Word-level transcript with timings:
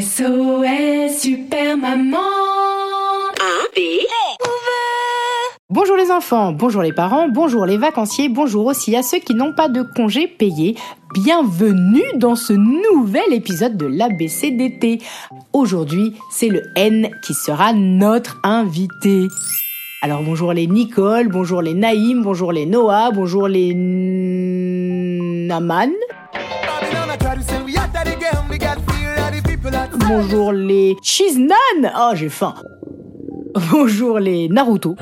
SOS 0.00 1.20
Super 1.20 1.76
Maman 1.76 2.18
Bonjour 5.70 5.96
les 5.96 6.10
enfants, 6.10 6.50
bonjour 6.52 6.82
les 6.82 6.92
parents, 6.92 7.28
bonjour 7.28 7.64
les 7.64 7.76
vacanciers, 7.76 8.28
bonjour 8.28 8.66
aussi 8.66 8.96
à 8.96 9.04
ceux 9.04 9.20
qui 9.20 9.34
n'ont 9.36 9.52
pas 9.52 9.68
de 9.68 9.82
congé 9.82 10.26
payé. 10.26 10.76
Bienvenue 11.14 12.02
dans 12.16 12.34
ce 12.34 12.52
nouvel 12.54 13.32
épisode 13.32 13.76
de 13.76 13.86
l'ABCDT. 13.86 15.00
Aujourd'hui, 15.52 16.14
c'est 16.28 16.48
le 16.48 16.62
N 16.74 17.08
qui 17.24 17.34
sera 17.34 17.72
notre 17.72 18.40
invité. 18.42 19.28
Alors 20.02 20.24
bonjour 20.24 20.52
les 20.52 20.66
Nicole, 20.66 21.28
bonjour 21.28 21.62
les 21.62 21.74
Naïm, 21.74 22.24
bonjour 22.24 22.50
les 22.50 22.66
Noah, 22.66 23.12
bonjour 23.12 23.46
les 23.46 23.72
Naman, 25.46 25.92
bonjour 30.08 30.52
les 30.52 30.96
Chiznan. 31.02 31.54
Oh, 31.96 32.10
j'ai 32.14 32.28
faim. 32.28 32.54
Bonjour 33.70 34.18
les 34.18 34.48
Naruto. 34.48 34.96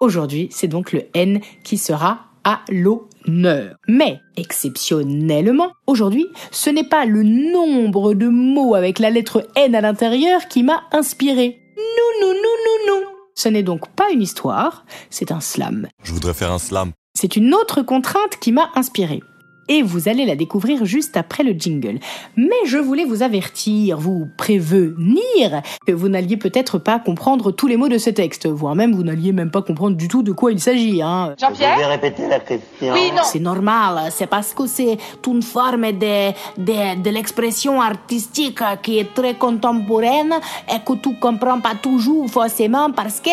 Aujourd'hui, 0.00 0.48
c'est 0.50 0.68
donc 0.68 0.92
le 0.92 1.02
N 1.14 1.40
qui 1.64 1.76
sera 1.76 2.20
à 2.44 2.60
l'honneur. 2.68 3.74
Mais, 3.88 4.20
exceptionnellement, 4.36 5.72
aujourd'hui, 5.86 6.26
ce 6.50 6.70
n'est 6.70 6.88
pas 6.88 7.04
le 7.04 7.22
nombre 7.22 8.14
de 8.14 8.28
mots 8.28 8.74
avec 8.74 8.98
la 8.98 9.10
lettre 9.10 9.46
N 9.56 9.74
à 9.74 9.80
l'intérieur 9.80 10.48
qui 10.48 10.62
m'a 10.62 10.84
inspiré. 10.92 11.60
Non, 11.76 12.26
non, 12.26 12.34
non, 12.34 12.34
non, 12.34 12.94
non. 12.94 13.06
Ce 13.34 13.48
n'est 13.48 13.62
donc 13.62 13.88
pas 13.88 14.10
une 14.12 14.22
histoire, 14.22 14.84
c'est 15.10 15.32
un 15.32 15.40
slam. 15.40 15.88
Je 16.02 16.12
voudrais 16.12 16.34
faire 16.34 16.52
un 16.52 16.58
slam. 16.58 16.92
C'est 17.14 17.36
une 17.36 17.52
autre 17.54 17.82
contrainte 17.82 18.36
qui 18.40 18.52
m'a 18.52 18.70
inspiré. 18.76 19.20
Et 19.68 19.82
vous 19.82 20.08
allez 20.08 20.24
la 20.24 20.36
découvrir 20.36 20.84
juste 20.84 21.16
après 21.16 21.42
le 21.42 21.52
jingle. 21.52 21.98
Mais 22.36 22.56
je 22.64 22.78
voulais 22.78 23.04
vous 23.04 23.22
avertir, 23.22 23.98
vous 23.98 24.28
prévenir 24.36 25.62
que 25.86 25.92
vous 25.92 26.08
n'alliez 26.08 26.36
peut-être 26.36 26.78
pas 26.78 26.98
comprendre 26.98 27.50
tous 27.50 27.66
les 27.66 27.76
mots 27.76 27.88
de 27.88 27.98
ce 27.98 28.10
texte, 28.10 28.46
voire 28.46 28.74
même 28.74 28.94
vous 28.94 29.02
n'alliez 29.02 29.32
même 29.32 29.50
pas 29.50 29.62
comprendre 29.62 29.96
du 29.96 30.08
tout 30.08 30.22
de 30.22 30.32
quoi 30.32 30.52
il 30.52 30.60
s'agit. 30.60 31.02
Hein. 31.02 31.34
Vous 31.40 31.46
pouvez 31.48 31.84
répéter 31.84 32.28
la 32.28 32.40
question 32.40 32.92
Oui, 32.92 33.10
non 33.14 33.22
C'est 33.24 33.40
normal, 33.40 34.10
c'est 34.10 34.26
parce 34.26 34.54
que 34.54 34.66
c'est 34.66 34.96
une 35.26 35.42
forme 35.42 35.92
de, 35.92 36.30
de, 36.56 37.02
de 37.02 37.10
l'expression 37.10 37.80
artistique 37.80 38.60
qui 38.82 38.98
est 38.98 39.14
très 39.14 39.34
contemporaine 39.34 40.34
et 40.68 40.80
que 40.84 40.94
tu 40.94 41.14
comprends 41.18 41.60
pas 41.60 41.74
toujours 41.80 42.28
forcément 42.30 42.90
parce 42.90 43.20
que 43.20 43.30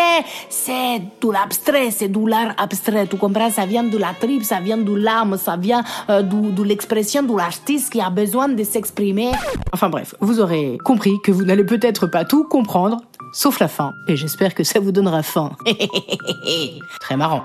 c'est 0.50 1.00
de 1.22 1.32
l'abstrait, 1.32 1.92
c'est 1.92 2.10
de 2.10 2.28
l'art 2.28 2.54
abstrait. 2.58 3.08
Tu 3.08 3.18
comprends, 3.18 3.50
ça 3.50 3.66
vient 3.66 3.84
de 3.84 3.98
la 3.98 4.14
tripe, 4.20 4.44
ça 4.44 4.60
vient 4.60 4.78
de 4.78 4.94
l'âme, 4.94 5.38
ça 5.38 5.56
vient 5.58 5.84
euh, 6.10 6.22
de, 6.26 6.64
l'expression 6.64 7.24
de 7.24 7.36
l'artiste 7.36 7.92
qui 7.92 8.02
a 8.02 8.10
besoin 8.10 8.48
de 8.50 8.64
s'exprimer. 8.64 9.32
Enfin 9.72 9.90
bref, 9.90 10.16
vous 10.20 10.40
aurez 10.40 10.78
compris 10.84 11.14
que 11.24 11.32
vous 11.32 11.44
n'allez 11.44 11.64
peut-être 11.64 12.08
pas 12.08 12.26
tout 12.26 12.44
comprendre, 12.46 12.98
sauf 13.34 13.60
la 13.60 13.68
fin. 13.68 13.94
Et 14.08 14.16
j'espère 14.16 14.54
que 14.54 14.64
ça 14.64 14.80
vous 14.80 14.92
donnera 14.92 15.24
faim. 15.24 15.52
très 17.00 17.18
marrant. 17.18 17.44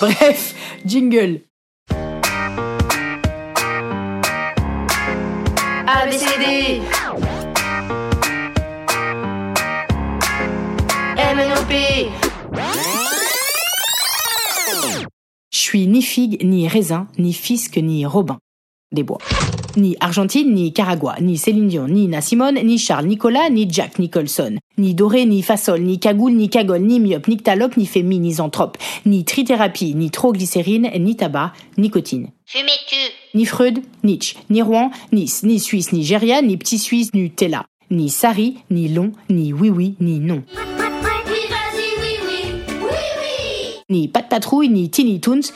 Bref, 0.00 0.54
jingle. 0.84 1.40
ABCD 5.88 6.82
MNOP 11.16 12.25
suis 15.66 15.86
ni 15.86 16.00
figue, 16.02 16.42
ni 16.44 16.68
raisin, 16.68 17.08
ni 17.18 17.32
fisque, 17.32 17.76
ni 17.78 18.06
robin. 18.06 18.38
Des 18.92 19.02
bois. 19.02 19.18
Ni 19.76 19.96
Argentine, 20.00 20.54
ni 20.54 20.72
Caragua, 20.72 21.16
ni 21.20 21.36
Céline 21.36 21.66
Dion, 21.68 21.88
ni 21.88 22.02
Nina 22.02 22.20
Simone, 22.20 22.62
ni 22.62 22.78
Charles 22.78 23.08
Nicolas, 23.08 23.50
ni 23.50 23.68
Jack 23.68 23.98
Nicholson. 23.98 24.58
Ni 24.78 24.94
doré, 24.94 25.26
ni 25.26 25.42
fasol, 25.42 25.80
ni 25.82 25.98
cagoule, 25.98 26.34
ni 26.36 26.48
cagole, 26.48 26.82
ni 26.82 27.00
myope, 27.00 27.28
ni 27.28 27.36
ctalope, 27.36 27.76
ni 27.76 27.84
fémi, 27.84 28.20
ni 28.20 28.32
zanthrope. 28.34 28.78
Ni 29.06 29.24
trithérapie, 29.24 29.94
ni 29.94 30.10
troglycérine, 30.10 30.92
ni 31.00 31.16
tabac, 31.16 31.52
nicotine. 31.76 32.28
Fumais-tu 32.46 32.96
Ni 33.34 33.44
Freud, 33.44 33.80
Nietzsche, 34.04 34.36
ni 34.50 34.62
Rouen, 34.62 34.90
Nice, 35.12 35.42
ni 35.42 35.58
Suisse, 35.58 35.92
Nigeria, 35.92 36.40
ni 36.42 36.56
Petit 36.56 36.78
Suisse, 36.78 37.10
Nutella. 37.12 37.66
Ni 37.90 38.08
Sari, 38.08 38.58
ni 38.70 38.88
long, 38.88 39.10
ni 39.28 39.52
oui-oui, 39.52 39.96
ni 40.00 40.20
non. 40.20 40.42
Ni 43.88 44.08
Pat 44.08 44.28
Patrouille, 44.28 44.68
ni 44.68 44.90
Tiny 44.90 45.20
Toons, 45.20 45.52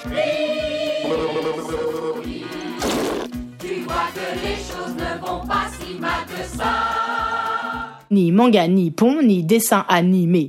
ni 8.12 8.30
manga, 8.30 8.68
ni 8.68 8.92
pont, 8.92 9.20
ni 9.20 9.42
dessin 9.42 9.84
animé. 9.88 10.46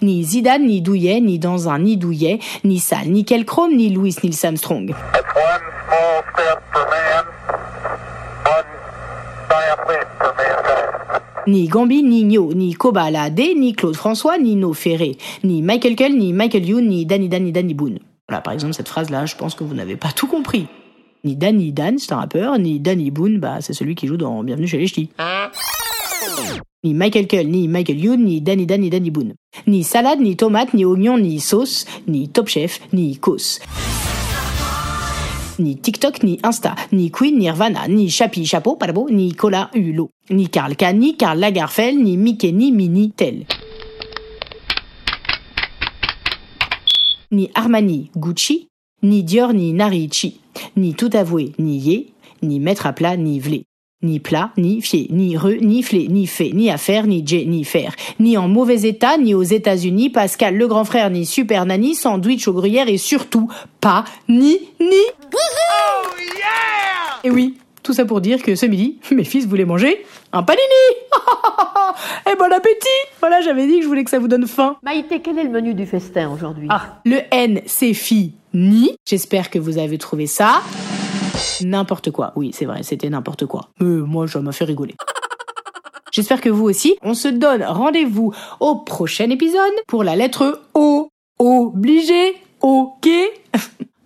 Ni 0.00 0.24
Zidane, 0.24 0.64
ni 0.66 0.80
Douillet, 0.80 1.20
ni 1.20 1.38
dans 1.38 1.68
un 1.68 1.80
ni 1.80 1.98
Douillet, 1.98 2.38
ni 2.64 2.78
Sal, 2.78 3.08
ni 3.08 3.26
Kelchrome, 3.26 3.76
ni 3.76 3.90
Louis 3.90 4.16
Neil 4.22 4.34
Armstrong. 4.42 4.94
That's 5.12 5.36
one 5.36 5.60
giant 5.98 6.24
leap 6.38 6.62
for 6.72 6.86
mankind. 6.88 7.42
Ni 11.46 11.66
Gambi, 11.66 12.02
ni 12.02 12.24
Nio, 12.24 12.52
ni 12.54 12.74
Koba 12.74 13.02
Alade, 13.04 13.54
ni 13.56 13.72
Claude 13.74 13.96
François, 13.96 14.38
ni 14.38 14.54
No 14.54 14.72
Ferré, 14.72 15.16
ni 15.42 15.60
Michael 15.62 15.96
Cull, 15.96 16.16
ni 16.16 16.32
Michael 16.32 16.64
Youn, 16.68 16.88
ni 16.88 17.04
Danny 17.04 17.28
Dan, 17.28 17.44
ni 17.44 17.52
Danny 17.52 17.74
Boone. 17.74 17.98
Voilà, 18.28 18.40
par 18.40 18.54
exemple, 18.54 18.74
cette 18.74 18.88
phrase-là, 18.88 19.26
je 19.26 19.34
pense 19.34 19.54
que 19.54 19.64
vous 19.64 19.74
n'avez 19.74 19.96
pas 19.96 20.12
tout 20.14 20.28
compris. 20.28 20.66
Ni 21.24 21.34
Danny 21.36 21.72
Dan, 21.72 21.98
c'est 21.98 22.12
un 22.12 22.16
rappeur, 22.18 22.58
ni 22.58 22.78
Danny 22.78 23.10
Boone, 23.10 23.38
bah, 23.38 23.60
c'est 23.60 23.72
celui 23.72 23.94
qui 23.94 24.06
joue 24.06 24.16
dans 24.16 24.44
Bienvenue 24.44 24.68
chez 24.68 24.78
les 24.78 24.86
Ch'tis. 24.86 25.10
Ni 26.84 26.94
Michael 26.94 27.26
Cull, 27.26 27.48
ni 27.48 27.66
Michael 27.66 27.98
Youn, 27.98 28.24
ni 28.24 28.40
Danny 28.40 28.66
Dan, 28.66 28.80
ni 28.80 28.90
Danny 28.90 29.10
Boone. 29.10 29.34
Ni 29.66 29.82
salade, 29.82 30.20
ni 30.20 30.36
tomate, 30.36 30.74
ni 30.74 30.84
oignon, 30.84 31.18
ni 31.18 31.40
sauce, 31.40 31.86
ni 32.06 32.28
Top 32.28 32.48
Chef, 32.48 32.80
ni 32.92 33.16
Cos. 33.16 33.58
Ni 35.58 35.76
TikTok, 35.76 36.22
ni 36.22 36.38
Insta, 36.44 36.74
ni 36.92 37.10
Queen, 37.10 37.34
ni 37.34 37.44
Nirvana, 37.44 37.86
ni 37.88 38.08
Chapi 38.08 38.46
Chapeau, 38.46 38.76
pardon, 38.76 39.06
ni 39.10 39.34
Cola 39.34 39.70
Hulot. 39.74 40.10
Ni 40.30 40.48
Karl 40.48 40.76
K, 40.76 40.92
ni 40.94 41.16
Karl 41.16 41.38
Lagerfeld, 41.38 41.98
ni 41.98 42.16
Mickey, 42.16 42.52
ni 42.52 42.72
Minnie 42.72 43.10
Tel. 43.10 43.44
Ni 47.30 47.50
Armani, 47.54 48.10
Gucci, 48.16 48.68
ni 49.02 49.22
Dior, 49.22 49.52
ni 49.52 49.72
Narici. 49.72 50.40
Ni 50.76 50.94
Tout 50.94 51.10
Avoué, 51.14 51.52
ni 51.58 51.78
Yé, 51.78 52.12
ni 52.42 52.60
Mettre 52.60 52.86
à 52.86 52.92
plat, 52.92 53.16
ni 53.16 53.40
Vlé. 53.40 53.64
Ni 54.02 54.18
plat, 54.18 54.50
ni 54.56 54.80
fier, 54.80 55.06
ni 55.10 55.36
re, 55.36 55.60
ni 55.60 55.82
flé, 55.82 56.08
ni 56.08 56.26
fait, 56.26 56.50
ni 56.52 56.70
affaire, 56.70 57.06
ni 57.06 57.22
j, 57.24 57.46
ni 57.46 57.64
faire. 57.64 57.94
Ni 58.18 58.36
en 58.36 58.48
mauvais 58.48 58.82
état, 58.82 59.16
ni 59.16 59.34
aux 59.34 59.42
États-Unis, 59.42 60.10
Pascal 60.10 60.56
le 60.56 60.66
grand 60.66 60.84
frère, 60.84 61.10
ni 61.10 61.24
super 61.24 61.66
nanny, 61.66 61.94
sandwich 61.94 62.48
aux 62.48 62.52
gruyères 62.52 62.88
et 62.88 62.98
surtout 62.98 63.48
pas, 63.80 64.04
ni, 64.28 64.58
ni. 64.80 64.96
Et 67.24 67.30
oui, 67.30 67.56
tout 67.82 67.92
ça 67.92 68.04
pour 68.04 68.20
dire 68.20 68.42
que 68.42 68.54
ce 68.54 68.66
midi, 68.66 68.98
mes 69.10 69.24
fils 69.24 69.46
voulaient 69.46 69.64
manger 69.64 70.04
un 70.32 70.42
panini 70.42 70.62
Et 72.30 72.36
bon 72.36 72.52
appétit 72.52 72.88
Voilà, 73.20 73.40
j'avais 73.40 73.66
dit 73.66 73.76
que 73.78 73.82
je 73.82 73.88
voulais 73.88 74.04
que 74.04 74.10
ça 74.10 74.18
vous 74.18 74.28
donne 74.28 74.46
faim. 74.46 74.76
Maïté, 74.82 75.20
quel 75.20 75.38
est 75.38 75.44
le 75.44 75.50
menu 75.50 75.74
du 75.74 75.86
festin 75.86 76.30
aujourd'hui? 76.30 76.68
Ah, 76.70 77.00
le 77.04 77.20
N, 77.30 77.60
c'est 77.66 77.94
fini. 77.94 78.96
J'espère 79.06 79.50
que 79.50 79.58
vous 79.58 79.78
avez 79.78 79.98
trouvé 79.98 80.26
ça. 80.26 80.62
N'importe 81.62 82.10
quoi. 82.10 82.32
Oui, 82.36 82.50
c'est 82.52 82.64
vrai, 82.64 82.82
c'était 82.82 83.10
n'importe 83.10 83.46
quoi. 83.46 83.68
Mais 83.80 83.86
moi, 83.86 84.28
ça 84.28 84.40
m'a 84.40 84.52
fait 84.52 84.64
rigoler. 84.64 84.94
J'espère 86.12 86.40
que 86.40 86.50
vous 86.50 86.64
aussi. 86.64 86.96
On 87.02 87.14
se 87.14 87.28
donne 87.28 87.62
rendez-vous 87.62 88.34
au 88.60 88.76
prochain 88.76 89.30
épisode 89.30 89.72
pour 89.88 90.04
la 90.04 90.14
lettre 90.14 90.60
O. 90.74 91.08
Obligé? 91.38 92.34
Ok? 92.60 93.08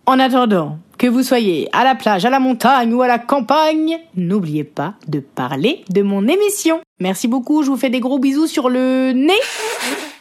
En 0.08 0.20
attendant, 0.20 0.78
Que 0.98 1.08
vous 1.08 1.24
soyez 1.24 1.68
à 1.72 1.82
la 1.82 1.96
plage, 1.96 2.24
à 2.24 2.30
la 2.30 2.38
montagne 2.38 2.94
ou 2.94 3.02
à 3.02 3.08
la 3.08 3.18
campagne, 3.18 3.98
n'oubliez 4.14 4.62
pas 4.62 4.94
de 5.08 5.18
parler 5.18 5.82
de 5.90 6.00
mon 6.02 6.28
émission. 6.28 6.80
Merci 7.00 7.26
beaucoup, 7.26 7.64
je 7.64 7.70
vous 7.70 7.76
fais 7.76 7.90
des 7.90 7.98
gros 7.98 8.20
bisous 8.20 8.46
sur 8.46 8.68
le 8.68 9.10
nez 9.12 9.34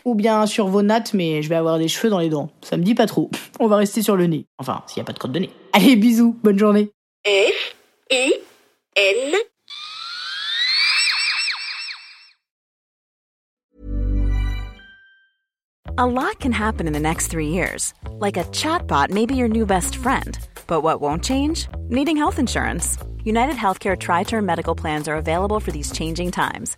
ou 0.05 0.15
bien 0.15 0.47
sur 0.47 0.67
vos 0.69 0.81
nattes, 0.81 1.13
mais 1.13 1.43
je 1.43 1.49
vais 1.49 1.55
avoir 1.55 1.77
des 1.77 1.87
cheveux 1.87 2.09
dans 2.09 2.17
les 2.17 2.29
dents. 2.29 2.49
Ça 2.63 2.77
me 2.77 2.83
dit 2.83 2.95
pas 2.95 3.05
trop. 3.05 3.29
On 3.59 3.67
va 3.67 3.75
rester 3.75 4.01
sur 4.01 4.15
le 4.15 4.25
nez. 4.25 4.47
Enfin, 4.57 4.81
s'il 4.87 4.99
n'y 4.99 5.03
a 5.03 5.05
pas 5.05 5.13
de 5.13 5.19
crotte 5.19 5.33
de 5.33 5.39
nez. 5.39 5.51
Allez, 5.71 5.95
bisous, 5.95 6.35
bonne 6.43 6.57
journée. 6.57 6.89
F 7.27 7.73
I 8.11 8.39
N 8.95 9.41
A 15.97 16.05
lot 16.05 16.39
can 16.39 16.51
happen 16.51 16.85
in 16.85 16.93
the 16.93 16.99
next 16.99 17.27
three 17.29 17.47
years. 17.47 17.95
Like 18.11 18.37
a 18.37 18.43
chatbot 18.43 19.09
may 19.09 19.25
be 19.25 19.35
your 19.35 19.47
new 19.47 19.65
best 19.65 19.95
friend. 19.95 20.37
But 20.67 20.81
what 20.81 21.01
won't 21.01 21.23
change? 21.23 21.67
Needing 21.87 22.15
health 22.15 22.37
insurance. 22.37 22.99
United 23.23 23.55
Healthcare 23.55 23.97
Tri 23.97 24.21
Term 24.21 24.45
Medical 24.45 24.75
Plans 24.75 25.07
are 25.07 25.15
available 25.15 25.59
for 25.59 25.71
these 25.71 25.91
changing 25.91 26.29
times. 26.29 26.77